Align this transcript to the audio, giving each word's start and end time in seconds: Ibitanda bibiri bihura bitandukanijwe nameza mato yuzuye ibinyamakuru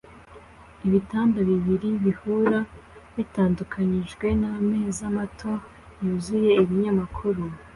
Ibitanda 0.87 1.39
bibiri 1.49 1.89
bihura 2.03 2.57
bitandukanijwe 3.15 4.27
nameza 4.41 5.03
mato 5.17 5.53
yuzuye 6.03 6.51
ibinyamakuru 6.63 7.41